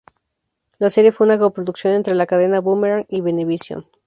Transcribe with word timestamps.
La 0.79 0.89
serie 0.89 1.11
fue 1.11 1.27
una 1.27 1.37
co-producción 1.37 1.93
entre 1.93 2.15
la 2.15 2.25
cadena 2.25 2.59
Boomerang 2.59 3.05
y 3.07 3.21
Venevisión. 3.21 3.85